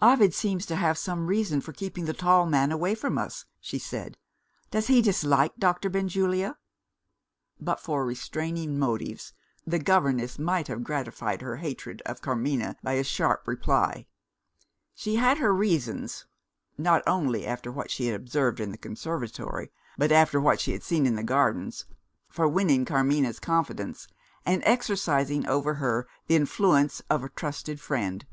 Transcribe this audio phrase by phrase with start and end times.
[0.00, 3.78] "Ovid seems to have some reason for keeping the tall man away from us," she
[3.78, 4.16] said.
[4.70, 6.56] "Does he dislike Doctor Benjulia?"
[7.60, 9.34] But for restraining motives,
[9.66, 14.06] the governess might have gratified her hatred of Carmina by a sharp reply.
[14.94, 16.24] She had her reasons
[16.78, 20.82] not only after what she had overheard in the conservatory, but after what she had
[20.82, 21.84] seen in the Gardens
[22.30, 24.08] for winning Carmina's confidence,
[24.46, 28.24] and exercising over her the influence of a trusted friend.